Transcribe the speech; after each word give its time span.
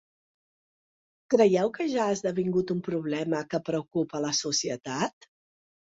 Creieu 1.33 1.69
que 1.77 1.87
ja 1.93 2.01
ha 2.07 2.15
esdevingut 2.17 2.75
un 2.79 2.83
problema 2.91 3.45
que 3.55 3.63
preocupa 3.71 4.21
a 4.23 4.27
la 4.29 4.37
societat? 4.45 5.35